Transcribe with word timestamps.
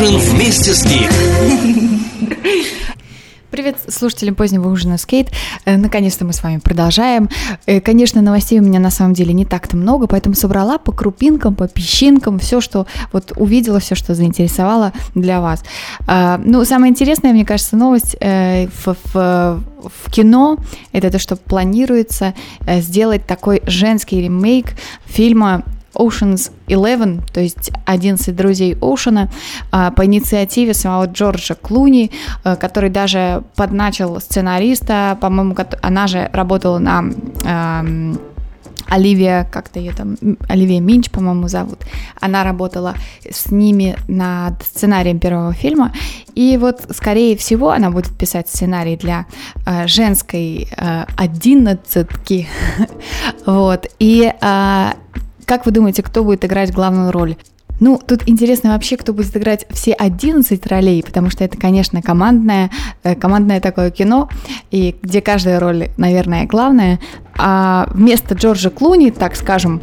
ужин 0.00 0.18
вместе 0.18 0.74
с 0.74 0.84
Гик. 0.84 1.10
Привет 3.50 3.76
слушатели 3.88 4.30
позднего 4.30 4.68
ужина 4.70 4.98
Скейт. 4.98 5.30
Э, 5.64 5.76
Наконец-то 5.78 6.26
мы 6.26 6.34
с 6.34 6.42
вами 6.42 6.58
продолжаем. 6.58 7.30
Э, 7.66 7.80
Конечно, 7.80 8.20
новостей 8.20 8.60
у 8.60 8.62
меня 8.62 8.78
на 8.80 8.90
самом 8.90 9.14
деле 9.14 9.32
не 9.32 9.46
так-то 9.46 9.76
много, 9.78 10.06
поэтому 10.06 10.34
собрала 10.34 10.76
по 10.76 10.92
крупинкам, 10.92 11.54
по 11.54 11.66
песчинкам 11.66 12.38
все, 12.38 12.60
что 12.60 12.86
вот 13.12 13.32
увидела, 13.36 13.80
все, 13.80 13.94
что 13.94 14.14
заинтересовало 14.14 14.92
для 15.14 15.40
вас. 15.40 15.62
А, 16.06 16.38
Ну, 16.44 16.64
самая 16.66 16.90
интересная, 16.90 17.32
мне 17.32 17.46
кажется, 17.46 17.76
новость 17.76 18.16
э, 18.20 18.66
в, 18.84 18.96
в- 19.14 19.62
в 20.04 20.10
кино 20.10 20.58
это 20.92 21.10
то, 21.10 21.18
что 21.18 21.36
планируется 21.36 22.34
сделать 22.66 23.26
такой 23.26 23.62
женский 23.66 24.20
ремейк 24.20 24.74
фильма 25.06 25.62
Ocean's 25.96 26.52
Eleven, 26.68 27.22
то 27.32 27.40
есть 27.40 27.70
11 27.86 28.34
друзей 28.34 28.76
Оушена, 28.80 29.30
а, 29.70 29.90
по 29.90 30.04
инициативе 30.04 30.74
самого 30.74 31.06
Джорджа 31.06 31.54
Клуни, 31.54 32.10
э, 32.44 32.56
который 32.56 32.90
даже 32.90 33.42
подначил 33.56 34.20
сценариста, 34.20 35.18
по-моему, 35.20 35.56
она 35.82 36.06
же 36.06 36.30
работала 36.32 36.78
на 36.78 37.04
Оливия, 38.88 39.48
как-то 39.50 39.80
ее 39.80 39.92
там, 39.92 40.16
Оливия 40.48 40.80
Минч, 40.80 41.10
по-моему, 41.10 41.48
зовут. 41.48 41.80
Она 42.20 42.44
работала 42.44 42.94
с 43.28 43.50
ними 43.50 43.96
над 44.06 44.62
сценарием 44.62 45.18
первого 45.18 45.52
фильма. 45.52 45.92
И 46.34 46.56
вот, 46.56 46.86
скорее 46.90 47.36
всего, 47.36 47.70
она 47.70 47.90
будет 47.90 48.16
писать 48.16 48.48
сценарий 48.48 48.96
для 48.96 49.26
э, 49.66 49.86
женской 49.88 50.68
э, 50.76 51.04
одиннадцатки. 51.16 52.46
вот. 53.46 53.86
И 53.98 54.32
э, 54.40 54.90
как 55.46 55.64
вы 55.64 55.72
думаете, 55.72 56.02
кто 56.02 56.22
будет 56.24 56.44
играть 56.44 56.72
главную 56.72 57.12
роль? 57.12 57.36
Ну, 57.78 58.00
тут 58.04 58.22
интересно 58.26 58.72
вообще, 58.72 58.96
кто 58.96 59.12
будет 59.12 59.36
играть 59.36 59.66
все 59.70 59.92
11 59.92 60.66
ролей, 60.66 61.02
потому 61.02 61.28
что 61.30 61.44
это, 61.44 61.58
конечно, 61.58 62.00
командное, 62.00 62.70
э, 63.02 63.14
командное 63.14 63.60
такое 63.60 63.90
кино, 63.90 64.30
и 64.70 64.96
где 65.02 65.20
каждая 65.20 65.60
роль, 65.60 65.90
наверное, 65.98 66.46
главная. 66.46 66.98
А 67.36 67.86
вместо 67.92 68.34
Джорджа 68.34 68.70
Клуни, 68.70 69.10
так 69.10 69.36
скажем, 69.36 69.82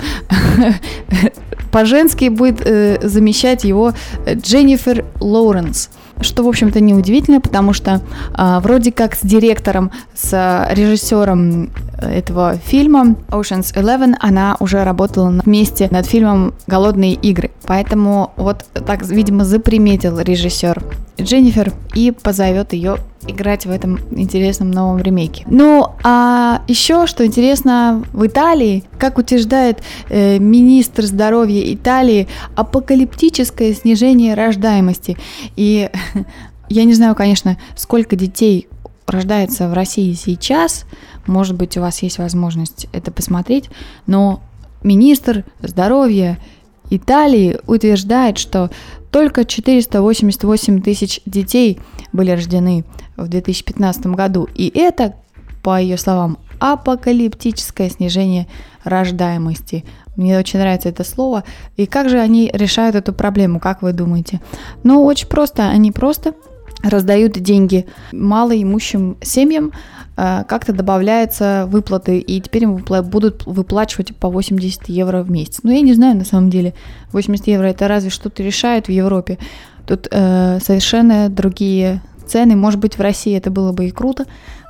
по-женски 1.71 2.29
будет 2.29 2.61
э, 2.65 3.07
замещать 3.07 3.63
его 3.63 3.93
э, 4.25 4.35
Дженнифер 4.35 5.05
Лоуренс. 5.19 5.89
Что, 6.21 6.43
в 6.43 6.47
общем-то, 6.47 6.79
неудивительно, 6.79 7.41
потому 7.41 7.73
что 7.73 8.01
а, 8.35 8.59
вроде 8.59 8.91
как 8.91 9.15
с 9.15 9.21
директором, 9.23 9.91
с 10.13 10.29
а, 10.31 10.69
режиссером 10.71 11.71
этого 12.05 12.57
фильма 12.57 13.15
Ocean's 13.29 13.73
Eleven 13.73 14.15
она 14.19 14.55
уже 14.59 14.83
работала 14.83 15.41
вместе 15.43 15.87
над 15.91 16.05
фильмом 16.05 16.53
«Голодные 16.67 17.13
игры». 17.13 17.51
Поэтому 17.65 18.31
вот 18.35 18.65
так, 18.85 19.03
видимо, 19.03 19.45
заприметил 19.45 20.19
режиссер 20.19 20.83
Дженнифер 21.19 21.71
и 21.93 22.11
позовет 22.11 22.73
ее 22.73 22.97
играть 23.27 23.65
в 23.65 23.71
этом 23.71 23.99
интересном 24.11 24.71
новом 24.71 24.99
ремейке. 25.01 25.45
Ну, 25.47 25.87
а 26.03 26.61
еще, 26.67 27.07
что 27.07 27.25
интересно, 27.25 28.03
в 28.11 28.25
Италии, 28.25 28.83
как 28.97 29.17
утверждает 29.17 29.81
э, 30.09 30.39
министр 30.39 31.03
здоровья 31.03 31.73
Италии, 31.73 32.27
апокалиптическое 32.55 33.73
снижение 33.73 34.33
рождаемости. 34.33 35.17
И 35.55 35.89
я 36.69 36.83
не 36.83 36.93
знаю, 36.93 37.15
конечно, 37.15 37.57
сколько 37.75 38.15
детей 38.15 38.67
рождается 39.07 39.69
в 39.69 39.73
России 39.73 40.13
сейчас. 40.13 40.85
Может 41.25 41.55
быть, 41.55 41.77
у 41.77 41.81
вас 41.81 42.01
есть 42.01 42.17
возможность 42.17 42.87
это 42.91 43.11
посмотреть. 43.11 43.69
Но 44.07 44.41
министр 44.83 45.45
здоровья 45.61 46.39
Италии 46.89 47.59
утверждает, 47.65 48.37
что 48.37 48.69
только 49.11 49.45
488 49.45 50.81
тысяч 50.81 51.21
детей 51.25 51.79
были 52.11 52.31
рождены 52.31 52.83
в 53.15 53.27
2015 53.27 54.07
году. 54.07 54.47
И 54.55 54.71
это, 54.73 55.15
по 55.61 55.79
ее 55.79 55.97
словам, 55.97 56.37
апокалиптическое 56.59 57.89
снижение 57.89 58.47
рождаемости. 58.83 59.85
Мне 60.15 60.37
очень 60.37 60.59
нравится 60.59 60.89
это 60.89 61.03
слово. 61.03 61.43
И 61.75 61.85
как 61.85 62.09
же 62.09 62.19
они 62.19 62.49
решают 62.53 62.95
эту 62.95 63.13
проблему, 63.13 63.59
как 63.59 63.81
вы 63.81 63.93
думаете? 63.93 64.41
Ну, 64.83 65.03
очень 65.03 65.27
просто. 65.27 65.69
Они 65.69 65.91
просто 65.91 66.35
раздают 66.83 67.33
деньги 67.33 67.87
малоимущим 68.11 69.17
семьям, 69.21 69.71
э, 70.15 70.43
как-то 70.47 70.73
добавляются 70.73 71.65
выплаты, 71.67 72.19
и 72.19 72.41
теперь 72.41 72.63
им 72.63 72.75
будут 72.75 73.45
выплачивать 73.45 74.15
по 74.15 74.29
80 74.29 74.89
евро 74.89 75.23
в 75.23 75.31
месяц. 75.31 75.59
Ну, 75.63 75.71
я 75.71 75.81
не 75.81 75.93
знаю, 75.93 76.15
на 76.15 76.25
самом 76.25 76.49
деле, 76.49 76.73
80 77.11 77.47
евро 77.47 77.65
это 77.65 77.87
разве 77.87 78.09
что-то 78.09 78.43
решает 78.43 78.87
в 78.87 78.91
Европе. 78.91 79.37
Тут 79.87 80.07
э, 80.11 80.59
совершенно 80.61 81.29
другие 81.29 82.01
цены. 82.27 82.55
Может 82.55 82.79
быть, 82.79 82.97
в 82.97 83.01
России 83.01 83.35
это 83.35 83.49
было 83.49 83.71
бы 83.71 83.87
и 83.87 83.91
круто, 83.91 84.25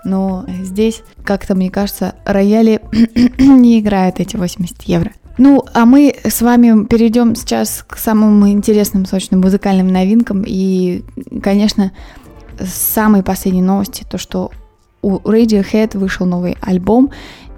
но 0.05 0.45
здесь, 0.61 1.01
как-то, 1.23 1.55
мне 1.55 1.69
кажется, 1.69 2.15
рояли 2.25 2.81
не 3.37 3.79
играют 3.79 4.19
эти 4.19 4.37
80 4.37 4.83
евро. 4.83 5.11
Ну, 5.37 5.65
а 5.73 5.85
мы 5.85 6.15
с 6.23 6.41
вами 6.41 6.85
перейдем 6.85 7.35
сейчас 7.35 7.83
к 7.87 7.97
самым 7.97 8.47
интересным, 8.47 9.05
сочным 9.05 9.41
музыкальным 9.41 9.87
новинкам. 9.87 10.43
И, 10.45 11.03
конечно, 11.41 11.91
самые 12.59 13.23
последние 13.23 13.63
новости, 13.63 14.05
то, 14.09 14.17
что 14.17 14.51
у 15.01 15.17
Radiohead 15.17 15.97
вышел 15.97 16.25
новый 16.25 16.55
альбом, 16.61 17.11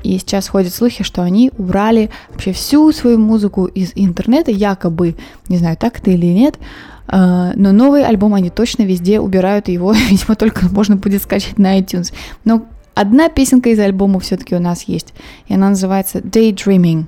и 0.03 0.17
сейчас 0.19 0.47
ходят 0.47 0.73
слухи, 0.73 1.03
что 1.03 1.23
они 1.23 1.51
убрали 1.57 2.11
вообще 2.29 2.53
всю 2.53 2.91
свою 2.91 3.17
музыку 3.17 3.65
из 3.65 3.91
интернета, 3.95 4.51
якобы, 4.51 5.15
не 5.49 5.57
знаю, 5.57 5.77
так 5.77 5.99
это 5.99 6.11
или 6.11 6.27
нет, 6.27 6.59
э, 7.07 7.51
но 7.55 7.71
новый 7.71 8.05
альбом 8.05 8.35
они 8.35 8.51
точно 8.51 8.83
везде 8.83 9.19
убирают, 9.19 9.67
его, 9.67 9.91
видимо, 10.09 10.35
только 10.35 10.67
можно 10.69 10.95
будет 10.95 11.23
скачать 11.23 11.57
на 11.57 11.79
iTunes. 11.79 12.13
Но 12.43 12.65
одна 12.93 13.29
песенка 13.29 13.69
из 13.69 13.79
альбома 13.79 14.19
все-таки 14.19 14.55
у 14.55 14.59
нас 14.59 14.83
есть, 14.83 15.13
и 15.47 15.55
она 15.55 15.69
называется 15.69 16.19
Daydreaming. 16.19 17.05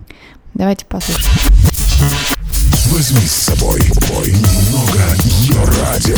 Давайте 0.58 0.86
послушаем. 0.86 1.54
Возьми 2.88 3.28
с 3.28 3.32
собой 3.32 3.80
бой 4.10 4.32
немного 4.32 5.16
радио. 5.84 6.18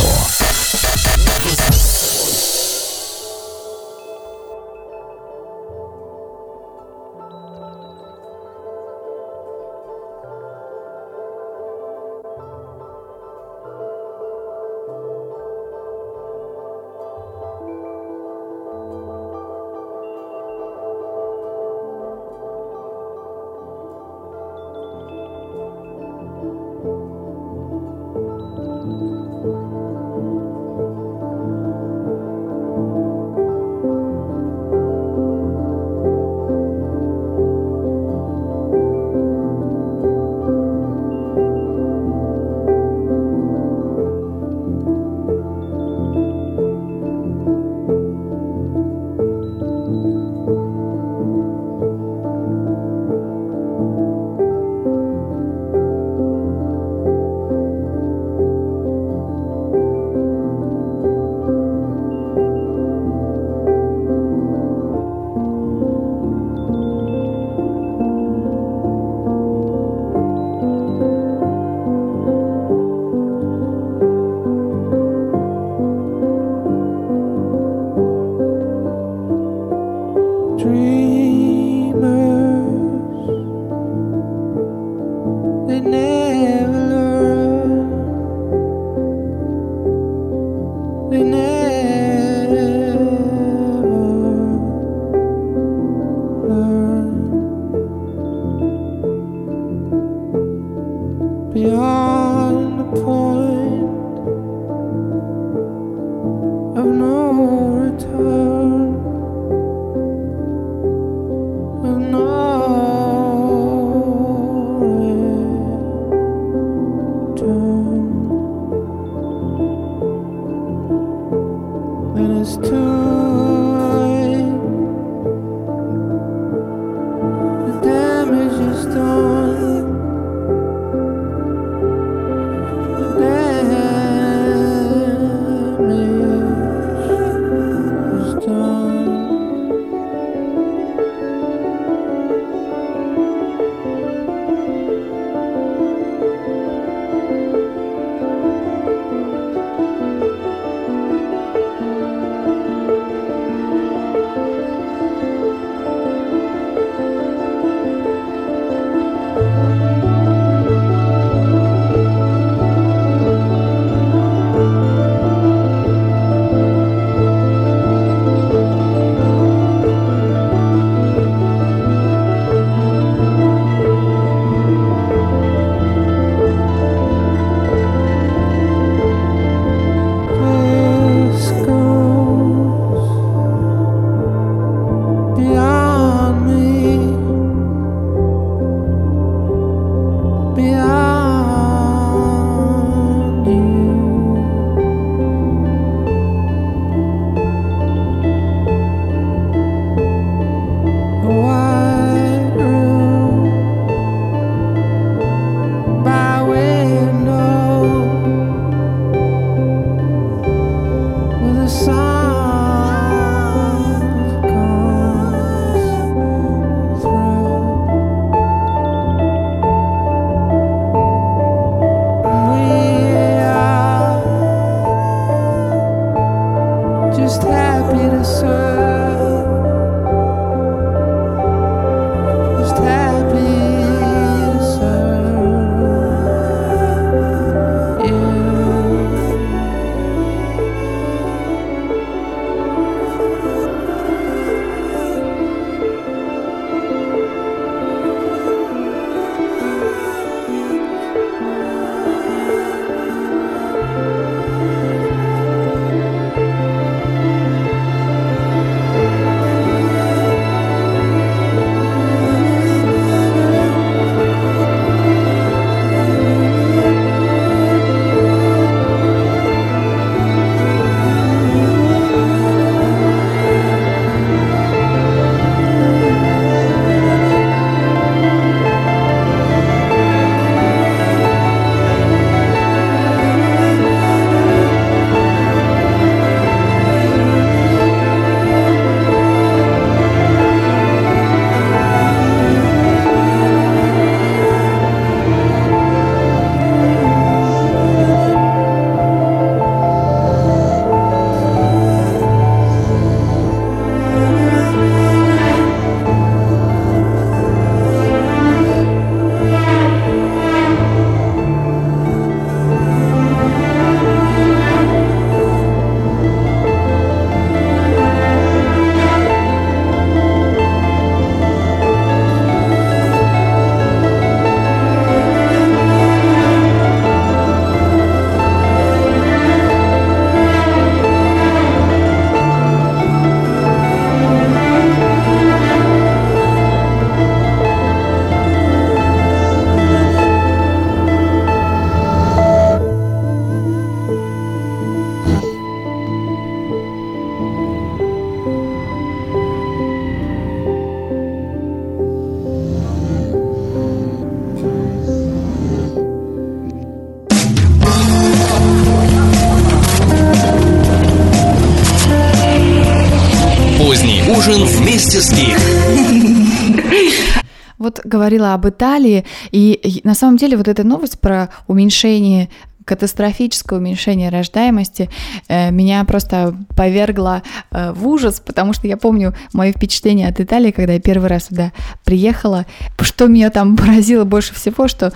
Говорила 368.10 368.54
об 368.54 368.68
Италии, 368.68 369.24
и 369.50 370.00
на 370.04 370.14
самом 370.14 370.36
деле 370.36 370.56
вот 370.56 370.68
эта 370.68 370.84
новость 370.84 371.20
про 371.20 371.48
уменьшение 371.66 372.48
катастрофическое 372.84 373.78
уменьшение 373.78 374.30
рождаемости 374.30 375.10
э, 375.48 375.70
меня 375.70 376.02
просто 376.04 376.56
повергло 376.76 377.42
э, 377.70 377.92
в 377.92 378.08
ужас, 378.08 378.42
потому 378.44 378.72
что 378.72 378.88
я 378.88 378.96
помню 378.96 379.32
мои 379.52 379.70
впечатления 379.70 380.26
от 380.26 380.40
Италии, 380.40 380.72
когда 380.72 380.94
я 380.94 381.00
первый 381.00 381.28
раз 381.28 381.46
сюда 381.46 381.72
приехала. 382.04 382.66
Что 383.00 383.28
меня 383.28 383.50
там 383.50 383.76
поразило 383.76 384.24
больше 384.24 384.54
всего, 384.54 384.88
что 384.88 385.12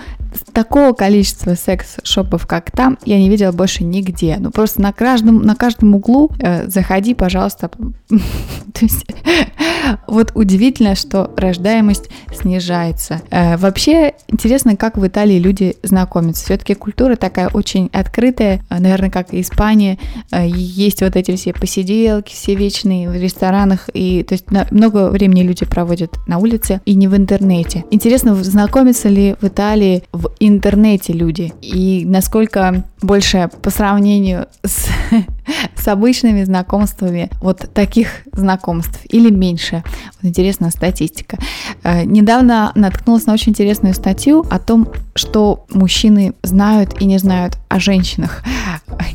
такого 0.53 0.93
количества 0.93 1.55
секс-шопов, 1.55 2.47
как 2.47 2.71
там, 2.71 2.97
я 3.05 3.17
не 3.17 3.29
видела 3.29 3.51
больше 3.51 3.83
нигде. 3.83 4.37
Ну, 4.39 4.51
просто 4.51 4.81
на 4.81 4.93
каждом, 4.93 5.41
на 5.41 5.55
каждом 5.55 5.95
углу 5.95 6.31
э, 6.39 6.67
заходи, 6.67 7.13
пожалуйста. 7.13 7.69
То 8.09 8.81
есть, 8.81 9.05
вот 10.07 10.31
удивительно, 10.35 10.95
что 10.95 11.31
рождаемость 11.37 12.09
снижается. 12.33 13.21
Э, 13.31 13.57
вообще, 13.57 14.13
интересно, 14.27 14.75
как 14.75 14.97
в 14.97 15.05
Италии 15.05 15.39
люди 15.39 15.75
знакомятся. 15.83 16.45
Все-таки 16.45 16.73
культура 16.73 17.15
такая 17.15 17.49
очень 17.49 17.89
открытая, 17.93 18.63
э, 18.69 18.79
наверное, 18.79 19.09
как 19.09 19.33
и 19.33 19.41
Испания. 19.41 19.97
Э, 20.31 20.47
есть 20.47 21.01
вот 21.01 21.15
эти 21.15 21.35
все 21.35 21.53
посиделки, 21.53 22.33
все 22.33 22.55
вечные 22.55 23.09
в 23.09 23.15
ресторанах. 23.15 23.89
И, 23.93 24.23
то 24.23 24.33
есть, 24.33 24.45
много 24.71 25.09
времени 25.09 25.43
люди 25.43 25.65
проводят 25.65 26.15
на 26.27 26.37
улице 26.37 26.81
и 26.85 26.95
не 26.95 27.07
в 27.07 27.15
интернете. 27.15 27.85
Интересно, 27.91 28.35
знакомятся 28.43 29.09
ли 29.09 29.35
в 29.39 29.47
Италии 29.47 30.03
в 30.11 30.24
интернете 30.39 31.13
люди 31.13 31.53
и 31.61 32.03
насколько 32.05 32.83
больше 33.01 33.49
по 33.61 33.69
сравнению 33.69 34.47
с, 34.63 34.87
с 35.75 35.87
обычными 35.87 36.43
знакомствами 36.43 37.29
вот 37.41 37.69
таких 37.73 38.23
знакомств 38.31 38.99
или 39.09 39.29
меньше. 39.29 39.83
Вот 40.21 40.29
интересная 40.29 40.71
статистика. 40.71 41.37
Э, 41.83 42.03
недавно 42.03 42.71
наткнулась 42.75 43.25
на 43.25 43.33
очень 43.33 43.51
интересную 43.51 43.93
статью 43.93 44.45
о 44.49 44.59
том, 44.59 44.89
что 45.15 45.65
мужчины 45.69 46.33
знают 46.43 46.99
и 47.01 47.05
не 47.05 47.17
знают 47.17 47.57
о 47.69 47.79
женщинах. 47.79 48.43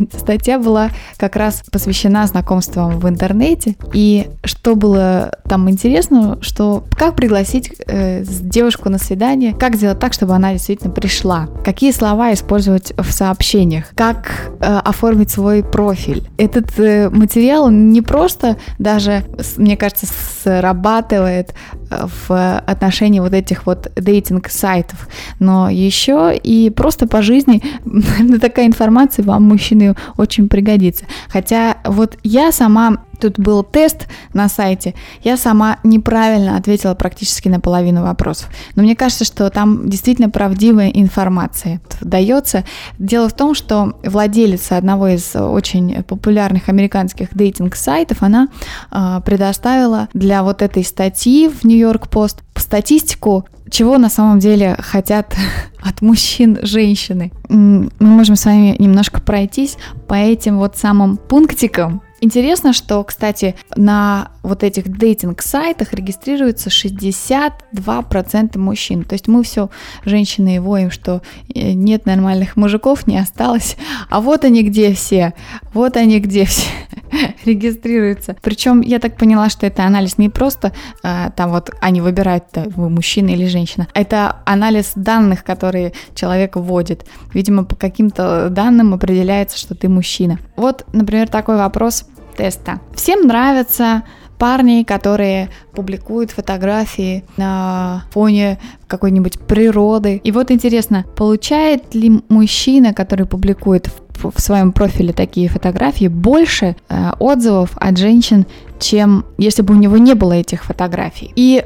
Статья 0.18 0.58
была 0.58 0.90
как 1.16 1.36
раз 1.36 1.62
посвящена 1.70 2.26
знакомствам 2.26 2.98
в 2.98 3.08
интернете. 3.08 3.76
И 3.92 4.28
что 4.44 4.74
было 4.74 5.38
там 5.48 5.68
интересно, 5.70 6.38
что 6.40 6.84
как 6.96 7.16
пригласить 7.16 7.72
э, 7.86 8.24
девушку 8.24 8.88
на 8.88 8.98
свидание, 8.98 9.54
как 9.54 9.76
сделать 9.76 9.98
так, 9.98 10.12
чтобы 10.12 10.34
она 10.34 10.52
действительно 10.52 10.92
пришла, 10.92 11.48
какие 11.64 11.92
слова 11.92 12.32
использовать 12.32 12.92
в 12.96 13.10
сообщениях, 13.12 13.86
как 13.94 14.52
э, 14.60 14.78
оформить 14.84 15.30
свой 15.30 15.62
профиль. 15.62 16.28
Этот 16.38 16.78
э, 16.78 17.10
материал 17.10 17.70
не 17.70 18.02
просто 18.02 18.56
даже, 18.78 19.24
мне 19.56 19.76
кажется, 19.76 20.06
срабатывает 20.42 21.54
в 21.90 22.58
отношении 22.58 23.20
вот 23.20 23.34
этих 23.34 23.66
вот 23.66 23.90
дейтинг-сайтов, 23.96 25.08
но 25.38 25.68
еще 25.68 26.36
и 26.36 26.70
просто 26.70 27.06
по 27.06 27.22
жизни 27.22 27.62
такая 28.40 28.66
информация 28.66 29.24
вам, 29.24 29.44
мужчины, 29.44 29.94
очень 30.16 30.48
пригодится. 30.48 31.04
Хотя 31.28 31.78
вот 31.84 32.16
я 32.22 32.52
сама 32.52 33.04
тут 33.20 33.38
был 33.38 33.62
тест 33.62 34.08
на 34.32 34.48
сайте, 34.48 34.94
я 35.22 35.36
сама 35.36 35.78
неправильно 35.84 36.56
ответила 36.56 36.94
практически 36.94 37.48
на 37.48 37.60
половину 37.60 38.02
вопросов. 38.02 38.48
Но 38.74 38.82
мне 38.82 38.96
кажется, 38.96 39.24
что 39.24 39.50
там 39.50 39.88
действительно 39.88 40.30
правдивая 40.30 40.88
информация 40.88 41.80
дается. 42.00 42.64
Дело 42.98 43.28
в 43.28 43.34
том, 43.34 43.54
что 43.54 43.94
владелица 44.04 44.76
одного 44.76 45.08
из 45.08 45.34
очень 45.36 46.02
популярных 46.02 46.68
американских 46.68 47.28
дейтинг-сайтов, 47.34 48.22
она 48.22 48.48
э, 48.90 49.20
предоставила 49.24 50.08
для 50.14 50.42
вот 50.42 50.62
этой 50.62 50.84
статьи 50.84 51.48
в 51.48 51.64
Нью-Йорк 51.64 52.08
Пост 52.08 52.42
статистику 52.56 53.46
чего 53.70 53.98
на 53.98 54.10
самом 54.10 54.40
деле 54.40 54.76
хотят 54.80 55.34
от 55.82 56.02
мужчин 56.02 56.58
женщины. 56.62 57.32
Мы 57.48 57.88
можем 57.98 58.36
с 58.36 58.44
вами 58.44 58.76
немножко 58.78 59.20
пройтись 59.20 59.76
по 60.08 60.14
этим 60.14 60.58
вот 60.58 60.76
самым 60.76 61.16
пунктикам, 61.16 62.02
Интересно, 62.20 62.72
что, 62.72 63.02
кстати, 63.04 63.54
на 63.76 64.30
вот 64.42 64.62
этих 64.62 64.88
дейтинг-сайтах 64.88 65.92
регистрируется 65.92 66.70
62% 66.70 68.58
мужчин. 68.58 69.04
То 69.04 69.14
есть 69.14 69.28
мы 69.28 69.42
все, 69.42 69.70
женщины, 70.04 70.60
воем, 70.60 70.90
что 70.90 71.22
э, 71.54 71.72
нет 71.72 72.06
нормальных 72.06 72.56
мужиков, 72.56 73.06
не 73.06 73.18
осталось. 73.18 73.76
А 74.08 74.20
вот 74.20 74.44
они 74.44 74.62
где 74.62 74.92
все, 74.94 75.34
вот 75.72 75.96
они 75.96 76.20
где 76.20 76.44
все 76.44 76.68
регистрируются. 77.44 78.36
Причем 78.40 78.80
я 78.80 78.98
так 78.98 79.16
поняла, 79.16 79.50
что 79.50 79.66
это 79.66 79.84
анализ 79.84 80.18
не 80.18 80.28
просто 80.28 80.72
э, 81.02 81.30
там 81.36 81.50
вот 81.50 81.70
они 81.80 82.00
выбирают, 82.00 82.44
вы 82.54 82.88
мужчина 82.88 83.30
или 83.30 83.46
женщина. 83.46 83.88
Это 83.94 84.36
анализ 84.44 84.92
данных, 84.94 85.44
которые 85.44 85.92
человек 86.14 86.56
вводит. 86.56 87.06
Видимо, 87.34 87.64
по 87.64 87.76
каким-то 87.76 88.48
данным 88.50 88.94
определяется, 88.94 89.58
что 89.58 89.74
ты 89.74 89.88
мужчина. 89.88 90.38
Вот, 90.56 90.84
например, 90.92 91.28
такой 91.28 91.56
вопрос 91.56 92.06
теста. 92.36 92.80
Всем 92.94 93.26
нравятся 93.26 94.02
парни, 94.40 94.84
которые 94.84 95.50
публикуют 95.72 96.30
фотографии 96.30 97.22
на 97.36 98.04
фоне 98.10 98.58
какой-нибудь 98.86 99.38
природы. 99.38 100.20
И 100.24 100.32
вот 100.32 100.50
интересно, 100.50 101.04
получает 101.14 101.94
ли 101.94 102.22
мужчина, 102.30 102.94
который 102.94 103.26
публикует 103.26 103.88
в, 103.88 104.30
в 104.30 104.40
своем 104.40 104.72
профиле 104.72 105.12
такие 105.12 105.48
фотографии, 105.50 106.08
больше 106.08 106.74
э, 106.88 107.10
отзывов 107.20 107.72
от 107.76 107.98
женщин, 107.98 108.46
чем 108.78 109.26
если 109.36 109.60
бы 109.60 109.74
у 109.74 109.76
него 109.76 109.98
не 109.98 110.14
было 110.14 110.32
этих 110.32 110.64
фотографий? 110.64 111.32
И 111.36 111.62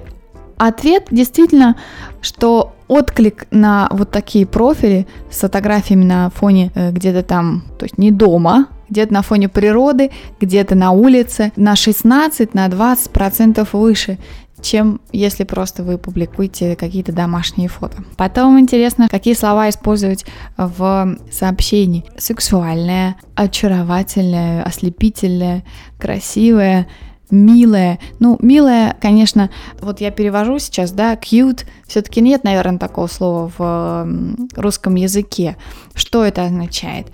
ответ 0.58 1.06
действительно, 1.12 1.76
что 2.20 2.74
отклик 2.88 3.46
на 3.52 3.88
вот 3.92 4.10
такие 4.10 4.46
профили 4.46 5.06
с 5.30 5.38
фотографиями 5.38 6.04
на 6.04 6.30
фоне 6.30 6.72
э, 6.74 6.90
где-то 6.90 7.22
там, 7.22 7.62
то 7.78 7.84
есть 7.84 7.98
не 7.98 8.10
дома, 8.10 8.66
где-то 8.88 9.12
на 9.12 9.22
фоне 9.22 9.48
природы, 9.48 10.10
где-то 10.40 10.74
на 10.74 10.90
улице, 10.90 11.52
на 11.56 11.76
16, 11.76 12.54
на 12.54 12.68
20 12.68 13.10
процентов 13.10 13.72
выше, 13.72 14.18
чем 14.60 15.00
если 15.12 15.44
просто 15.44 15.82
вы 15.82 15.98
публикуете 15.98 16.74
какие-то 16.74 17.12
домашние 17.12 17.68
фото. 17.68 18.02
Потом 18.16 18.58
интересно, 18.58 19.08
какие 19.10 19.34
слова 19.34 19.68
использовать 19.68 20.24
в 20.56 21.18
сообщении. 21.30 22.04
Сексуальное, 22.16 23.16
очаровательное, 23.34 24.62
ослепительное, 24.62 25.64
красивое, 25.98 26.88
милая. 27.30 27.98
Ну, 28.18 28.36
милая, 28.40 28.96
конечно, 29.00 29.50
вот 29.80 30.00
я 30.00 30.10
перевожу 30.10 30.58
сейчас, 30.58 30.92
да, 30.92 31.14
cute, 31.14 31.64
все-таки 31.86 32.20
нет, 32.20 32.44
наверное, 32.44 32.78
такого 32.78 33.06
слова 33.06 33.50
в 33.56 34.08
русском 34.56 34.94
языке. 34.94 35.56
Что 35.94 36.24
это 36.24 36.44
означает? 36.44 37.08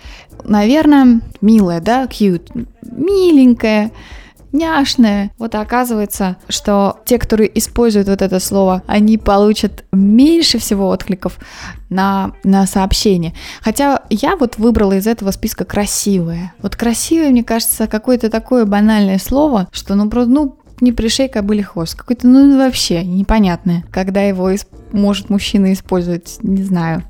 Наверное, 0.44 1.20
милая, 1.40 1.80
да, 1.80 2.04
cute, 2.04 2.66
миленькая, 2.82 3.90
няшная. 4.52 5.30
Вот 5.38 5.54
оказывается, 5.54 6.37
что 6.49 6.99
те, 7.04 7.19
которые 7.19 7.57
используют 7.59 8.09
вот 8.09 8.23
это 8.23 8.40
слово, 8.40 8.83
они 8.87 9.19
получат 9.19 9.85
меньше 9.92 10.59
всего 10.59 10.88
откликов 10.88 11.38
на, 11.88 12.33
на 12.45 12.66
сообщение. 12.66 13.35
Хотя 13.62 14.02
я 14.11 14.37
вот 14.37 14.59
выбрала 14.59 14.95
из 14.95 15.07
этого 15.07 15.30
списка 15.30 15.64
красивое. 15.64 16.52
Вот 16.62 16.76
красивое, 16.76 17.30
мне 17.30 17.45
кажется, 17.45 17.87
какое-то 17.87 18.30
такое 18.30 18.64
банальное 18.64 19.19
слово, 19.19 19.69
что 19.73 19.95
ну 19.95 20.09
просто, 20.09 20.30
ну, 20.30 20.57
не 20.80 20.92
пришей 20.92 21.28
кобыле 21.28 21.62
хвост. 21.62 21.95
Какой-то, 21.95 22.26
ну, 22.26 22.59
вообще 22.59 23.04
непонятное. 23.04 23.85
Когда 23.90 24.23
его 24.23 24.50
исп- 24.52 24.66
может 24.92 25.28
мужчина 25.28 25.73
использовать, 25.73 26.38
не 26.42 26.62
знаю. 26.62 27.04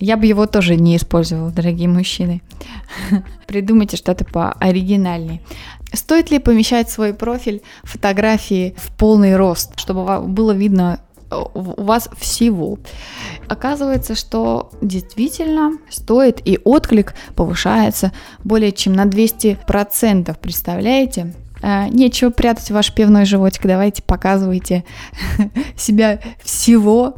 Я 0.00 0.16
бы 0.16 0.24
его 0.24 0.46
тоже 0.46 0.76
не 0.76 0.96
использовала, 0.96 1.50
дорогие 1.50 1.88
мужчины. 1.88 2.40
Придумайте 3.46 3.98
что-то 3.98 4.24
пооригинальнее. 4.24 5.42
Стоит 5.92 6.30
ли 6.30 6.38
помещать 6.38 6.88
свой 6.90 7.12
профиль 7.12 7.62
фотографии 7.82 8.74
в 8.78 8.96
полный 8.96 9.36
рост, 9.36 9.78
чтобы 9.78 10.20
было 10.22 10.52
видно 10.52 11.00
э, 11.30 11.36
у 11.52 11.82
вас 11.82 12.08
всего. 12.16 12.78
Оказывается, 13.46 14.14
что 14.14 14.70
действительно 14.80 15.72
стоит 15.90 16.40
и 16.46 16.58
отклик 16.64 17.14
повышается 17.36 18.12
более 18.42 18.72
чем 18.72 18.94
на 18.94 19.04
200%, 19.04 20.34
представляете? 20.40 21.34
А, 21.62 21.88
нечего 21.88 22.30
прятать 22.30 22.70
ваш 22.70 22.92
пивной 22.92 23.24
животик, 23.24 23.62
давайте 23.64 24.02
показывайте 24.02 24.84
себя 25.76 26.20
всего 26.42 27.16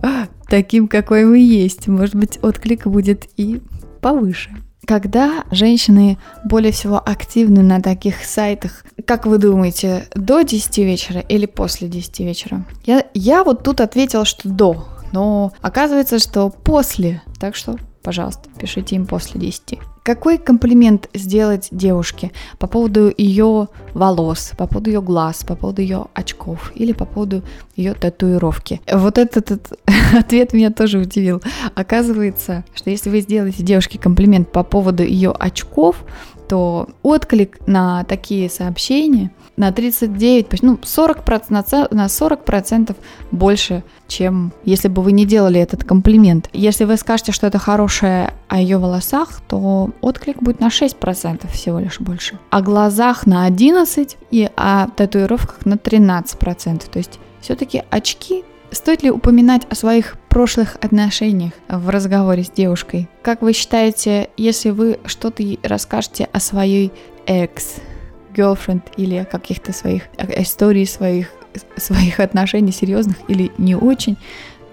таким, 0.48 0.88
какой 0.88 1.24
вы 1.24 1.38
есть. 1.38 1.88
Может 1.88 2.14
быть, 2.14 2.38
отклик 2.42 2.86
будет 2.86 3.28
и 3.36 3.60
повыше. 4.00 4.50
Когда 4.86 5.44
женщины 5.52 6.18
более 6.44 6.72
всего 6.72 7.00
активны 7.00 7.62
на 7.62 7.80
таких 7.80 8.24
сайтах, 8.24 8.84
как 9.06 9.26
вы 9.26 9.38
думаете, 9.38 10.06
до 10.14 10.42
10 10.42 10.78
вечера 10.78 11.20
или 11.20 11.46
после 11.46 11.88
10 11.88 12.20
вечера? 12.20 12.64
Я, 12.84 13.06
я 13.14 13.44
вот 13.44 13.62
тут 13.62 13.80
ответила, 13.80 14.24
что 14.24 14.48
до, 14.48 14.88
но 15.12 15.52
оказывается, 15.60 16.18
что 16.18 16.50
после. 16.50 17.22
Так 17.38 17.54
что, 17.54 17.76
пожалуйста, 18.02 18.48
пишите 18.58 18.96
им 18.96 19.06
после 19.06 19.40
10. 19.40 19.78
Какой 20.02 20.38
комплимент 20.38 21.08
сделать 21.14 21.68
девушке 21.70 22.32
по 22.58 22.66
поводу 22.66 23.12
ее 23.16 23.68
волос, 23.94 24.52
по 24.58 24.66
поводу 24.66 24.90
ее 24.90 25.00
глаз, 25.00 25.44
по 25.44 25.54
поводу 25.54 25.80
ее 25.80 26.06
очков 26.12 26.72
или 26.74 26.92
по 26.92 27.04
поводу 27.04 27.42
ее 27.76 27.94
татуировки? 27.94 28.80
Вот 28.92 29.18
этот, 29.18 29.52
этот 29.52 29.78
ответ 30.18 30.52
меня 30.52 30.70
тоже 30.70 30.98
удивил. 30.98 31.40
Оказывается, 31.74 32.64
что 32.74 32.90
если 32.90 33.10
вы 33.10 33.20
сделаете 33.20 33.62
девушке 33.62 33.98
комплимент 33.98 34.50
по 34.50 34.64
поводу 34.64 35.04
ее 35.04 35.30
очков, 35.30 36.04
то 36.52 36.86
отклик 37.02 37.66
на 37.66 38.04
такие 38.04 38.50
сообщения 38.50 39.30
на 39.56 39.72
39, 39.72 40.48
поч- 40.48 40.60
ну 40.60 40.78
40 40.82 41.50
на 41.90 42.08
40 42.10 42.44
процентов 42.44 42.96
больше, 43.30 43.82
чем 44.06 44.52
если 44.62 44.88
бы 44.88 45.00
вы 45.00 45.12
не 45.12 45.24
делали 45.24 45.58
этот 45.58 45.82
комплимент. 45.84 46.50
Если 46.52 46.84
вы 46.84 46.98
скажете, 46.98 47.32
что 47.32 47.46
это 47.46 47.58
хорошее 47.58 48.34
о 48.48 48.60
ее 48.60 48.76
волосах, 48.76 49.40
то 49.48 49.92
отклик 50.02 50.42
будет 50.42 50.60
на 50.60 50.68
6 50.68 50.98
процентов 50.98 51.52
всего 51.52 51.78
лишь 51.78 51.98
больше. 52.00 52.38
О 52.50 52.60
глазах 52.60 53.24
на 53.26 53.46
11 53.46 54.18
и 54.30 54.50
о 54.54 54.88
татуировках 54.88 55.64
на 55.64 55.78
13 55.78 56.38
процентов. 56.38 56.90
То 56.90 56.98
есть 56.98 57.18
все-таки 57.40 57.82
очки 57.88 58.44
Стоит 58.72 59.02
ли 59.02 59.10
упоминать 59.10 59.66
о 59.68 59.74
своих 59.74 60.16
прошлых 60.30 60.76
отношениях 60.80 61.52
в 61.68 61.90
разговоре 61.90 62.42
с 62.42 62.50
девушкой? 62.50 63.06
Как 63.20 63.42
вы 63.42 63.52
считаете, 63.52 64.30
если 64.38 64.70
вы 64.70 64.98
что-то 65.04 65.44
расскажете 65.62 66.28
о 66.32 66.40
своей 66.40 66.90
экс, 67.26 67.76
girlfriend 68.34 68.82
или 68.96 69.16
о 69.16 69.26
каких-то 69.26 69.74
своих 69.74 70.04
истории 70.36 70.86
своих 70.86 71.28
своих 71.76 72.18
отношений 72.18 72.72
серьезных 72.72 73.16
или 73.28 73.52
не 73.58 73.74
очень, 73.74 74.16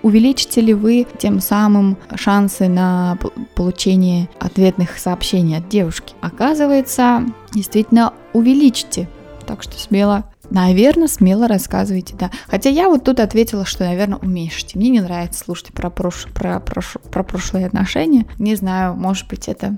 увеличите 0.02 0.62
ли 0.62 0.74
вы 0.74 1.06
тем 1.18 1.42
самым 1.42 1.98
шансы 2.16 2.70
на 2.70 3.18
получение 3.54 4.30
ответных 4.40 4.98
сообщений 4.98 5.58
от 5.58 5.68
девушки? 5.68 6.14
Оказывается, 6.22 7.26
действительно 7.52 8.14
увеличите. 8.32 9.10
Так 9.46 9.62
что 9.62 9.78
смело 9.78 10.24
Наверное, 10.50 11.08
смело 11.08 11.48
рассказывайте, 11.48 12.16
да. 12.18 12.32
Хотя 12.48 12.70
я 12.70 12.90
вот 12.90 13.04
тут 13.04 13.20
ответила, 13.20 13.66
что, 13.66 13.86
наверное, 13.86 14.18
уменьшите. 14.18 14.78
Мне 14.78 14.90
не 14.90 15.02
нравится 15.02 15.44
слушать 15.44 15.74
про, 15.74 15.90
прош... 15.90 16.28
про, 16.34 16.60
прош... 16.60 16.98
про 17.12 17.24
прошлые 17.24 17.68
отношения. 17.68 18.26
Не 18.38 18.56
знаю, 18.56 18.96
может 18.96 19.28
быть, 19.28 19.48
это 19.48 19.78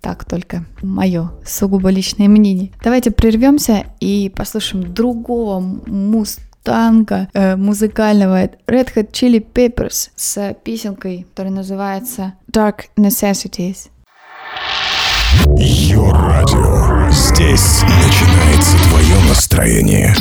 так 0.00 0.24
только 0.24 0.64
мое 0.82 1.30
сугубо 1.46 1.88
личное 1.88 2.28
мнение. 2.28 2.72
Давайте 2.82 3.12
прервемся 3.12 3.84
и 4.00 4.32
послушаем 4.34 4.92
другого 4.92 5.60
мустанга 5.60 7.28
э, 7.32 7.56
музыкального 7.56 8.44
Red 8.44 8.94
Hot 8.96 9.12
Chili 9.12 9.44
Peppers 9.44 10.10
с 10.16 10.56
песенкой, 10.64 11.26
которая 11.30 11.54
называется 11.54 12.34
Dark 12.50 12.86
Necessities. 12.96 13.90
Йо-радио. 15.46 17.10
Здесь 17.10 17.82
начинается 17.82 18.76
твое 18.88 19.18
настроение. 19.28 20.14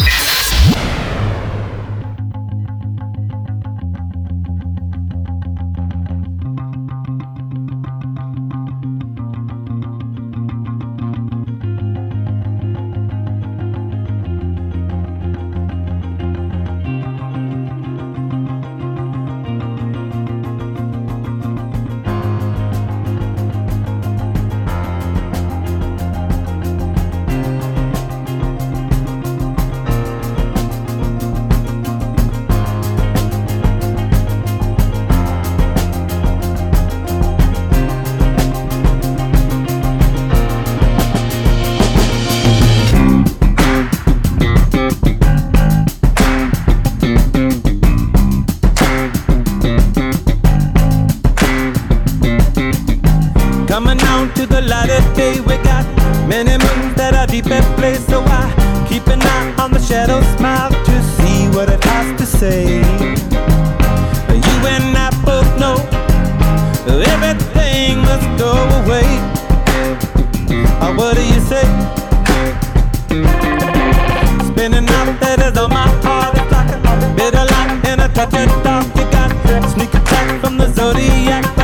Sneak 78.22 79.94
attack 79.96 80.42
from 80.42 80.57
the 80.57 80.72
Zodiac. 80.74 81.60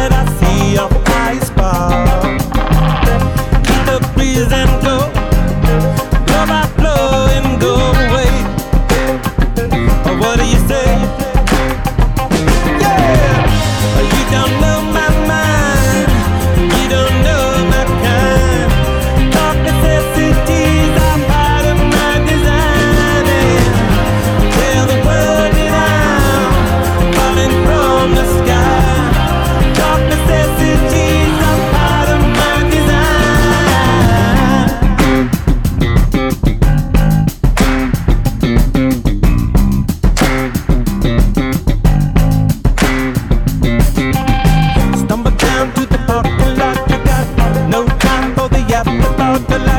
Ponte 49.38 49.60
la 49.60 49.77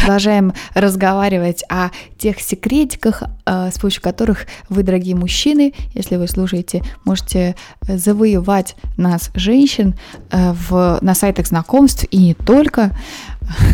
Продолжаем 0.00 0.54
разговаривать 0.74 1.62
о 1.68 1.90
тех 2.16 2.40
секретиках, 2.40 3.22
э, 3.44 3.70
с 3.70 3.78
помощью 3.78 4.02
которых 4.02 4.46
вы, 4.70 4.82
дорогие 4.82 5.14
мужчины, 5.14 5.74
если 5.94 6.16
вы 6.16 6.26
слушаете, 6.26 6.82
можете 7.04 7.54
э, 7.86 7.98
завоевать 7.98 8.76
нас, 8.96 9.30
женщин, 9.34 9.94
э, 10.30 10.52
в, 10.52 10.98
на 11.02 11.14
сайтах 11.14 11.46
знакомств 11.46 12.06
и 12.10 12.16
не 12.16 12.34
только. 12.34 12.96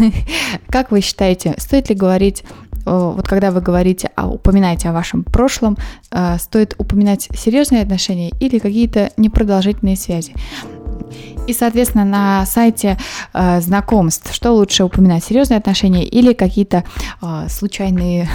Как 0.68 0.90
вы 0.90 1.00
считаете, 1.00 1.54
стоит 1.58 1.90
ли 1.90 1.94
говорить 1.94 2.44
вот 2.84 3.26
когда 3.26 3.50
вы 3.50 3.60
говорите, 3.60 4.10
а 4.14 4.28
упоминаете 4.28 4.90
о 4.90 4.92
вашем 4.92 5.24
прошлом, 5.24 5.76
стоит 6.38 6.76
упоминать 6.78 7.28
серьезные 7.36 7.82
отношения 7.82 8.30
или 8.38 8.60
какие-то 8.60 9.10
непродолжительные 9.16 9.96
связи? 9.96 10.34
И, 11.46 11.52
соответственно, 11.52 12.04
на 12.04 12.46
сайте 12.46 12.98
э, 13.32 13.60
знакомств, 13.60 14.34
что 14.34 14.52
лучше 14.52 14.84
упоминать, 14.84 15.24
серьезные 15.24 15.58
отношения 15.58 16.04
или 16.04 16.32
какие-то 16.32 16.84
э, 17.22 17.46
случайные, 17.48 18.28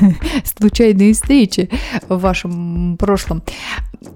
случайные 0.44 1.14
встречи 1.14 1.70
в 2.08 2.20
вашем 2.20 2.96
прошлом. 2.98 3.42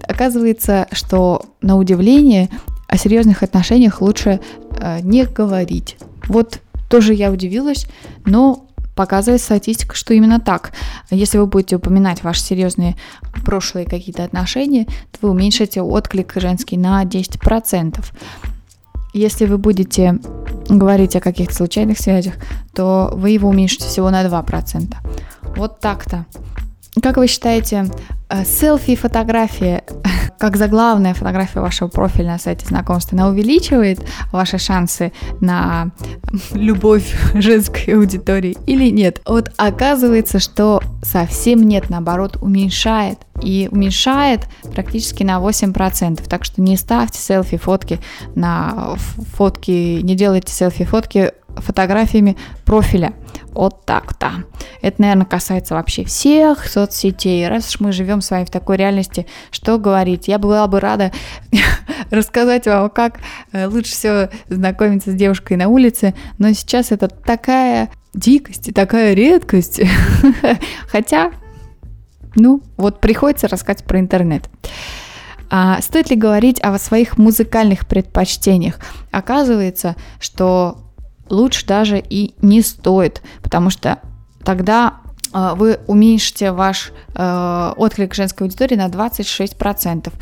Оказывается, 0.07 0.87
что 0.91 1.45
на 1.61 1.77
удивление 1.77 2.49
о 2.87 2.97
серьезных 2.97 3.41
отношениях 3.41 4.01
лучше 4.01 4.39
э, 4.77 4.99
не 5.01 5.25
говорить. 5.25 5.97
Вот 6.27 6.59
тоже 6.89 7.15
я 7.15 7.31
удивилась, 7.31 7.87
но 8.25 8.67
показывает 8.95 9.41
статистика, 9.41 9.95
что 9.95 10.13
именно 10.13 10.39
так. 10.39 10.71
Если 11.09 11.37
вы 11.37 11.47
будете 11.47 11.77
упоминать 11.77 12.23
ваши 12.23 12.41
серьезные 12.41 12.95
прошлые 13.45 13.85
какие-то 13.85 14.23
отношения, 14.23 14.85
то 15.11 15.19
вы 15.21 15.29
уменьшите 15.29 15.81
отклик 15.81 16.33
женский 16.35 16.77
на 16.77 17.03
10%. 17.03 18.03
Если 19.13 19.45
вы 19.45 19.57
будете 19.57 20.19
говорить 20.69 21.15
о 21.15 21.21
каких-то 21.21 21.53
случайных 21.53 21.99
связях, 21.99 22.35
то 22.73 23.11
вы 23.13 23.31
его 23.31 23.49
уменьшите 23.49 23.85
всего 23.85 24.09
на 24.09 24.23
2%. 24.23 24.95
Вот 25.55 25.79
так-то. 25.79 26.25
Как 27.01 27.17
вы 27.17 27.27
считаете, 27.27 27.85
э, 28.29 28.45
селфи-фотография, 28.45 29.83
как 30.39 30.57
заглавная 30.57 31.13
фотография 31.13 31.61
вашего 31.61 31.87
профиля 31.87 32.33
на 32.33 32.37
сайте 32.39 32.65
знакомств, 32.65 33.13
она 33.13 33.27
увеличивает 33.27 33.99
ваши 34.31 34.57
шансы 34.57 35.11
на 35.41 35.91
любовь 36.53 37.15
женской 37.33 37.95
аудитории 37.95 38.57
или 38.65 38.89
нет? 38.89 39.21
Вот 39.25 39.51
оказывается, 39.57 40.39
что 40.39 40.81
совсем 41.01 41.63
нет, 41.63 41.89
наоборот, 41.89 42.37
уменьшает. 42.41 43.19
И 43.41 43.67
уменьшает 43.71 44.41
практически 44.73 45.23
на 45.23 45.39
8%. 45.39 46.27
Так 46.29 46.45
что 46.45 46.61
не 46.61 46.77
ставьте 46.77 47.19
селфи-фотки 47.19 47.99
на 48.35 48.95
фотки, 49.35 50.01
не 50.01 50.15
делайте 50.15 50.53
селфи-фотки 50.53 51.31
фотографиями 51.57 52.37
профиля. 52.65 53.13
Вот 53.53 53.85
так-то. 53.85 54.43
Это, 54.81 55.01
наверное, 55.01 55.25
касается 55.25 55.75
вообще 55.75 56.03
всех 56.03 56.67
соцсетей. 56.67 57.47
Раз 57.47 57.69
уж 57.69 57.79
мы 57.79 57.91
живем 57.91 58.21
с 58.21 58.31
вами 58.31 58.45
в 58.45 58.49
такой 58.49 58.77
реальности, 58.77 59.27
что 59.51 59.77
говорить? 59.77 60.27
Я 60.27 60.39
была 60.39 60.67
бы 60.67 60.79
рада 60.79 61.11
рассказать 62.11 62.65
вам, 62.65 62.89
как 62.89 63.19
э, 63.51 63.67
лучше 63.67 63.91
всего 63.91 64.29
знакомиться 64.49 65.11
с 65.11 65.15
девушкой 65.15 65.57
на 65.57 65.67
улице, 65.67 66.15
но 66.39 66.51
сейчас 66.53 66.91
это 66.91 67.07
такая 67.07 67.89
дикость 68.13 68.69
и 68.69 68.71
такая 68.71 69.13
редкость. 69.13 69.81
Хотя, 70.87 71.31
ну, 72.35 72.61
вот 72.77 73.01
приходится 73.01 73.47
рассказать 73.47 73.83
про 73.83 73.99
интернет. 73.99 74.49
А 75.49 75.79
стоит 75.81 76.09
ли 76.09 76.15
говорить 76.15 76.59
о 76.61 76.77
своих 76.79 77.19
музыкальных 77.19 77.87
предпочтениях? 77.87 78.79
Оказывается, 79.11 79.95
что 80.19 80.82
лучше 81.33 81.65
даже 81.65 81.99
и 81.99 82.35
не 82.41 82.61
стоит, 82.61 83.21
потому 83.41 83.69
что 83.69 83.99
тогда 84.43 84.95
э, 85.33 85.53
вы 85.55 85.79
уменьшите 85.87 86.51
ваш 86.51 86.91
э, 87.15 87.73
отклик 87.75 88.13
женской 88.13 88.45
аудитории 88.45 88.75
на 88.75 88.87
26%. 88.87 90.13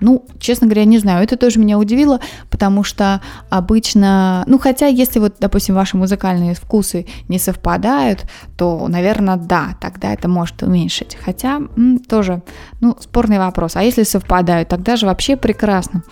Ну, 0.00 0.26
честно 0.38 0.66
говоря, 0.66 0.84
не 0.84 0.98
знаю, 0.98 1.24
это 1.24 1.36
тоже 1.36 1.58
меня 1.58 1.78
удивило, 1.78 2.20
потому 2.50 2.84
что 2.84 3.20
обычно, 3.48 4.44
ну, 4.46 4.58
хотя 4.58 4.86
если 4.86 5.18
вот, 5.18 5.36
допустим, 5.40 5.74
ваши 5.74 5.96
музыкальные 5.96 6.54
вкусы 6.54 7.06
не 7.28 7.38
совпадают, 7.38 8.26
то, 8.56 8.86
наверное, 8.88 9.36
да, 9.36 9.76
тогда 9.80 10.12
это 10.12 10.28
может 10.28 10.62
уменьшить. 10.62 11.16
Хотя 11.20 11.56
м, 11.56 11.98
тоже, 11.98 12.42
ну, 12.80 12.96
спорный 13.00 13.38
вопрос. 13.38 13.76
А 13.76 13.82
если 13.82 14.04
совпадают, 14.04 14.68
тогда 14.68 14.96
же 14.96 15.06
вообще 15.06 15.36
прекрасно. 15.36 16.02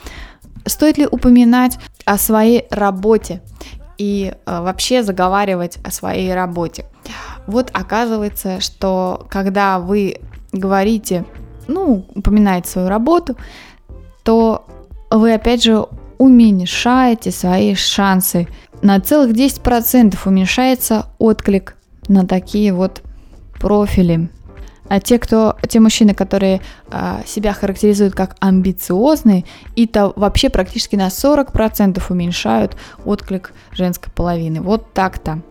Стоит 0.66 0.99
ли 0.99 1.07
упоминать 1.07 1.79
о 2.05 2.18
своей 2.18 2.66
работе? 2.71 3.40
И 3.98 4.32
э, 4.32 4.61
вообще 4.61 5.02
заговаривать 5.02 5.78
о 5.84 5.90
своей 5.90 6.32
работе. 6.32 6.87
Вот 7.46 7.70
оказывается, 7.72 8.61
что 8.61 9.26
когда 9.28 9.78
вы 9.78 10.20
говорите, 10.52 11.24
ну, 11.66 12.06
упоминаете 12.14 12.70
свою 12.70 12.88
работу, 12.88 13.37
то 14.22 14.66
вы 15.11 15.34
опять 15.34 15.62
же 15.62 15.87
уменьшаете 16.18 17.30
свои 17.30 17.74
шансы. 17.74 18.48
На 18.82 19.00
целых 19.00 19.34
10% 19.34 20.16
уменьшается 20.24 21.06
отклик 21.18 21.76
на 22.08 22.26
такие 22.26 22.72
вот 22.72 23.02
профили. 23.58 24.30
А 24.88 25.01
те, 25.01 25.18
кто, 25.18 25.57
те 25.68 25.81
мужчины, 25.81 26.14
которые 26.14 26.61
а, 26.90 27.22
себя 27.27 27.53
характеризуют 27.53 28.14
как 28.14 28.37
амбициозные, 28.40 29.44
и 29.77 29.87
то 29.87 30.12
вообще 30.16 30.48
практически 30.48 30.96
на 30.96 31.09
40% 31.09 32.03
уменьшают 32.09 32.77
отклик 33.05 33.53
женской 33.72 34.12
половины. 34.12 34.61
Вот 34.61 34.92
так-то. 34.92 35.42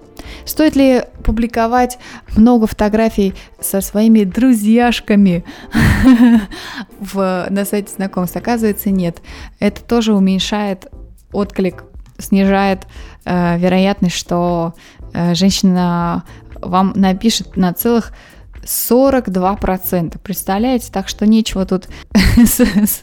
Стоит 0.45 0.75
ли 0.75 1.03
публиковать 1.23 1.99
много 2.35 2.67
фотографий 2.67 3.33
со 3.59 3.81
своими 3.81 4.23
друзьяшками 4.23 5.43
в, 6.99 7.47
на 7.49 7.65
сайте 7.65 7.93
знакомств? 7.93 8.35
Оказывается, 8.35 8.89
нет. 8.89 9.21
Это 9.59 9.81
тоже 9.83 10.13
уменьшает 10.13 10.87
отклик, 11.31 11.83
снижает 12.17 12.87
э, 13.25 13.57
вероятность, 13.57 14.15
что 14.15 14.73
э, 15.13 15.35
женщина 15.35 16.23
вам 16.61 16.93
напишет 16.95 17.55
на 17.55 17.73
целых 17.73 18.11
42%. 18.67 20.19
Представляете? 20.19 20.91
Так 20.91 21.07
что 21.07 21.25
нечего 21.25 21.65
тут 21.65 21.87
с, 22.37 22.59
с, 22.59 23.01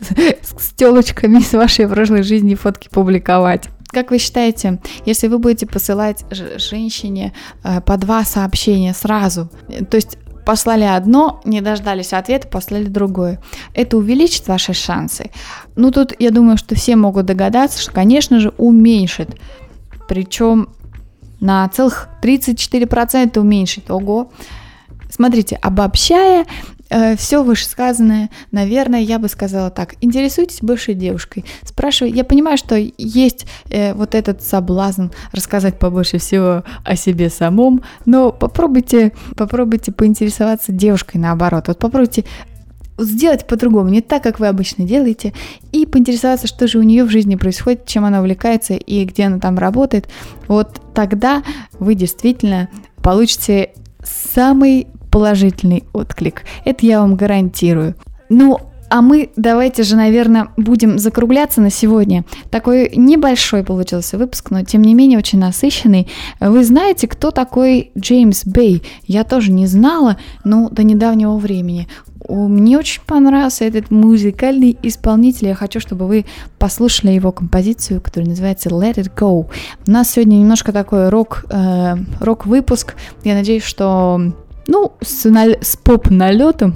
с 0.58 0.72
телочками 0.74 1.38
из 1.38 1.52
вашей 1.52 1.88
прошлой 1.88 2.22
жизни 2.22 2.54
фотки 2.54 2.88
публиковать. 2.88 3.68
Как 3.88 4.10
вы 4.10 4.18
считаете, 4.18 4.80
если 5.06 5.28
вы 5.28 5.38
будете 5.38 5.66
посылать 5.66 6.24
женщине 6.30 7.32
э, 7.62 7.80
по 7.80 7.96
два 7.96 8.24
сообщения 8.24 8.92
сразу, 8.92 9.48
то 9.88 9.96
есть 9.96 10.18
послали 10.44 10.84
одно, 10.84 11.40
не 11.44 11.60
дождались 11.60 12.12
ответа, 12.12 12.48
послали 12.48 12.84
другое. 12.84 13.40
Это 13.72 13.96
увеличит 13.96 14.48
ваши 14.48 14.72
шансы? 14.72 15.30
Ну, 15.76 15.90
тут 15.90 16.12
я 16.18 16.30
думаю, 16.30 16.58
что 16.58 16.74
все 16.74 16.96
могут 16.96 17.26
догадаться, 17.26 17.80
что, 17.80 17.92
конечно 17.92 18.40
же, 18.40 18.52
уменьшит. 18.58 19.30
Причем 20.08 20.68
на 21.40 21.68
целых 21.68 22.08
34% 22.22 23.38
уменьшит. 23.38 23.90
Ого! 23.90 24.30
Смотрите, 25.14 25.54
обобщая 25.62 26.44
э, 26.90 27.14
все 27.14 27.44
вышесказанное, 27.44 28.30
наверное, 28.50 28.98
я 28.98 29.20
бы 29.20 29.28
сказала 29.28 29.70
так. 29.70 29.94
Интересуйтесь 30.00 30.58
бывшей 30.60 30.94
девушкой. 30.94 31.44
Спрашивай. 31.62 32.10
Я 32.10 32.24
понимаю, 32.24 32.58
что 32.58 32.74
есть 32.98 33.46
э, 33.70 33.94
вот 33.94 34.16
этот 34.16 34.42
соблазн 34.42 35.10
рассказать 35.30 35.78
побольше 35.78 36.18
всего 36.18 36.64
о 36.84 36.96
себе 36.96 37.30
самом, 37.30 37.82
но 38.06 38.32
попробуйте, 38.32 39.12
попробуйте 39.36 39.92
поинтересоваться 39.92 40.72
девушкой 40.72 41.18
наоборот. 41.18 41.68
Вот 41.68 41.78
попробуйте 41.78 42.24
сделать 42.98 43.46
по-другому, 43.46 43.90
не 43.90 44.00
так, 44.00 44.20
как 44.24 44.40
вы 44.40 44.48
обычно 44.48 44.84
делаете, 44.84 45.32
и 45.70 45.86
поинтересоваться, 45.86 46.48
что 46.48 46.66
же 46.66 46.80
у 46.80 46.82
нее 46.82 47.04
в 47.04 47.10
жизни 47.10 47.36
происходит, 47.36 47.86
чем 47.86 48.04
она 48.04 48.18
увлекается 48.18 48.74
и 48.74 49.04
где 49.04 49.26
она 49.26 49.38
там 49.38 49.58
работает. 49.58 50.08
Вот 50.48 50.80
тогда 50.92 51.44
вы 51.78 51.94
действительно 51.94 52.68
получите 53.00 53.70
самый 54.02 54.88
положительный 55.14 55.84
отклик. 55.92 56.42
Это 56.64 56.84
я 56.84 57.00
вам 57.00 57.14
гарантирую. 57.14 57.94
Ну, 58.30 58.58
а 58.90 59.00
мы 59.00 59.30
давайте 59.36 59.84
же, 59.84 59.94
наверное, 59.94 60.48
будем 60.56 60.98
закругляться 60.98 61.60
на 61.60 61.70
сегодня. 61.70 62.24
Такой 62.50 62.90
небольшой 62.96 63.62
получился 63.62 64.18
выпуск, 64.18 64.50
но 64.50 64.64
тем 64.64 64.82
не 64.82 64.92
менее 64.92 65.18
очень 65.18 65.38
насыщенный. 65.38 66.08
Вы 66.40 66.64
знаете, 66.64 67.06
кто 67.06 67.30
такой 67.30 67.92
Джеймс 67.96 68.44
Бэй? 68.44 68.82
Я 69.06 69.22
тоже 69.22 69.52
не 69.52 69.68
знала, 69.68 70.16
но 70.42 70.68
до 70.68 70.82
недавнего 70.82 71.36
времени. 71.36 71.86
Мне 72.28 72.76
очень 72.76 73.02
понравился 73.06 73.66
этот 73.66 73.92
музыкальный 73.92 74.76
исполнитель. 74.82 75.46
Я 75.46 75.54
хочу, 75.54 75.78
чтобы 75.78 76.08
вы 76.08 76.24
послушали 76.58 77.12
его 77.12 77.30
композицию, 77.30 78.00
которая 78.00 78.30
называется 78.30 78.68
Let 78.70 78.94
It 78.96 79.12
Go. 79.16 79.46
У 79.86 79.90
нас 79.90 80.10
сегодня 80.10 80.38
немножко 80.38 80.72
такой 80.72 81.08
рок, 81.10 81.44
э, 81.50 81.94
рок-выпуск. 82.18 82.96
Я 83.22 83.34
надеюсь, 83.34 83.62
что 83.62 84.32
ну, 84.66 84.92
с, 85.00 85.24
наль- 85.28 85.58
с 85.62 85.76
поп-налетом. 85.76 86.74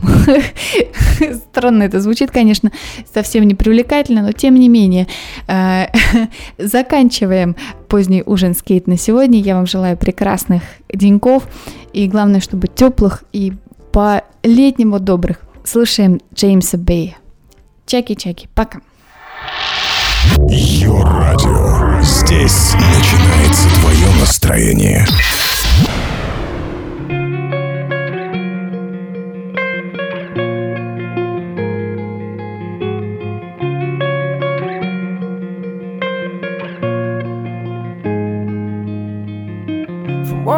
Странно 1.51 1.85
это 1.85 2.01
звучит, 2.01 2.31
конечно, 2.31 2.70
совсем 3.12 3.44
не 3.44 3.55
привлекательно, 3.55 4.22
но 4.22 4.33
тем 4.33 4.55
не 4.55 4.68
менее. 4.68 5.07
Э, 5.46 5.87
заканчиваем 6.59 7.57
поздний 7.88 8.22
ужин 8.24 8.55
скейт 8.55 8.87
на 8.87 8.96
сегодня. 8.96 9.40
Я 9.40 9.57
вам 9.57 9.66
желаю 9.66 9.96
прекрасных 9.96 10.62
деньков 10.92 11.44
и 11.92 12.09
главное, 12.09 12.40
чтобы 12.40 12.68
теплых 12.68 13.24
и 13.33 13.53
по-летнему 13.92 15.01
добрых. 15.01 15.40
Слушаем 15.64 16.20
Джеймса 16.35 16.79
Бэя. 16.79 17.16
Чаки-чаки. 17.87 18.48
Пока. 18.55 18.81
Йо-радио. 20.48 22.03
Здесь 22.03 22.74
начинается 22.74 23.68
твое 23.81 24.20
настроение. 24.20 25.07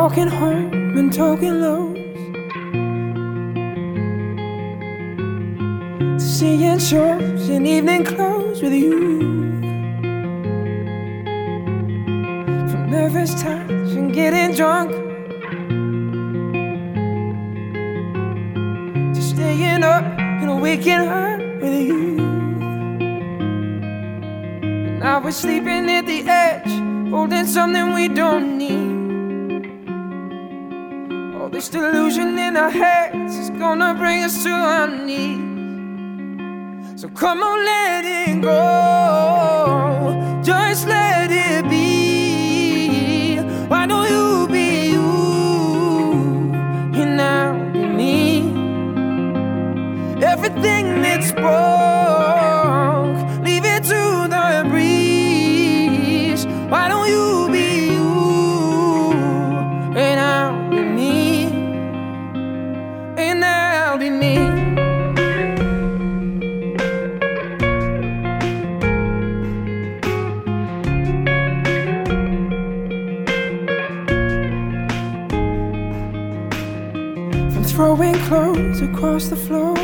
Walking 0.01 0.29
home 0.29 0.97
and 0.97 1.13
talking 1.13 1.61
lows 1.61 1.95
seeing 6.19 6.79
shows 6.79 7.51
in 7.51 7.67
evening 7.67 8.03
clothes 8.03 8.63
with 8.63 8.73
you. 8.73 9.21
From 12.71 12.91
nervous 12.91 13.35
touch 13.43 13.91
and 13.99 14.11
getting 14.11 14.55
drunk 14.55 14.91
to 19.15 19.21
staying 19.21 19.85
up 19.85 20.05
and 20.41 20.63
waking 20.63 21.05
up 21.23 21.41
with 21.61 21.75
you. 21.89 22.17
Now 24.99 25.21
we're 25.23 25.31
sleeping 25.31 25.91
at 25.91 26.07
the 26.07 26.21
edge, 26.27 26.73
holding 27.11 27.45
something 27.45 27.93
we 27.93 28.09
don't 28.09 28.57
need. 28.57 28.90
This 31.61 31.69
delusion 31.69 32.39
in 32.39 32.57
our 32.57 32.71
heads 32.71 33.37
is 33.37 33.51
gonna 33.51 33.93
bring 33.93 34.25
us 34.25 34.43
to 34.45 34.49
our 34.49 34.89
knees. 34.89 35.39
So 36.99 37.07
come 37.11 37.43
on, 37.43 37.65
let 37.67 38.03
it 38.07 38.41
go. 38.41 40.41
Just 40.43 40.89
let 40.89 41.31
it 41.31 41.69
be. 41.69 43.41
Why 43.69 43.87
don't 43.87 44.09
you 44.09 44.49
be 44.49 44.93
you? 44.93 45.11
And 46.99 47.21
I'll 47.21 47.71
be 47.75 47.85
me. 47.85 48.55
Everything 50.25 51.03
that's 51.03 51.33
broke, 51.33 51.80
throwing 77.81 78.19
clothes 78.29 78.83
across 78.83 79.29
the 79.29 79.37
floor 79.37 79.75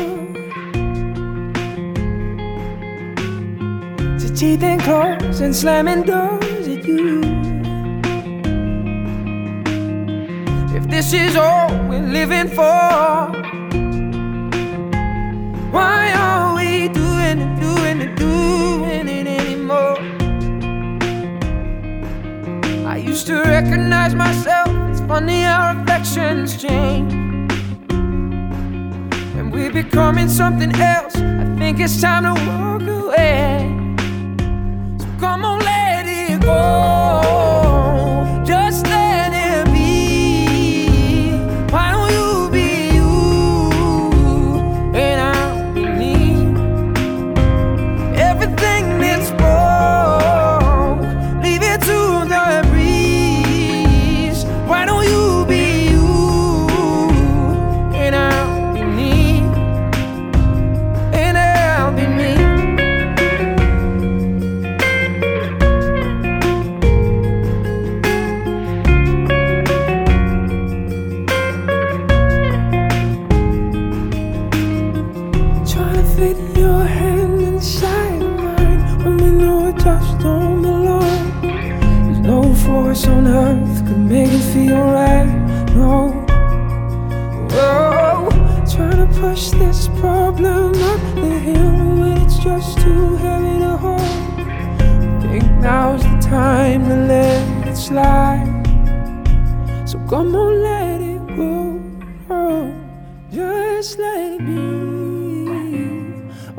to 4.19 4.35
teeth 4.35 4.61
and 4.61 4.79
claws 4.83 5.41
and 5.41 5.55
slamming 5.55 6.03
doors 6.03 6.67
at 6.67 6.85
you. 6.85 7.21
If 10.77 10.87
this 10.87 11.11
is 11.11 11.35
all 11.35 11.69
we're 11.89 12.07
living 12.19 12.49
for, 12.49 13.31
why 15.75 16.13
are 16.13 16.55
we 16.55 16.89
doing 16.89 17.39
it, 17.45 17.59
doing 17.59 17.97
it, 18.05 18.15
doing 18.15 19.07
it 19.07 19.25
anymore? 19.25 19.97
I 22.87 22.97
used 22.97 23.25
to 23.25 23.41
recognize 23.41 24.13
myself. 24.13 24.69
It's 24.91 25.01
funny 25.01 25.41
how 25.41 25.73
reflections 25.75 26.61
change. 26.61 27.16
Becoming 29.83 30.27
something 30.27 30.73
else. 30.81 31.15
I 31.17 31.55
think 31.59 31.79
it's 31.79 32.01
time 32.01 32.23
to 32.23 32.33
walk 32.47 32.81
away. 32.81 33.59
So 34.97 35.05
come 35.19 35.45
on, 35.45 35.59
let 35.59 36.07
it 36.07 36.41
go. 36.41 37.46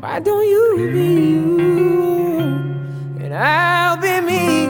Why 0.08 0.20
don't 0.20 0.48
you 0.48 0.90
be 0.90 1.08
you? 1.32 1.58
And 3.20 3.34
I'll 3.34 3.98
be 3.98 4.22
me. 4.22 4.64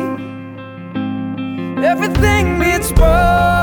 Everything 1.87 2.59
that's 2.59 2.90
broke. 2.90 3.58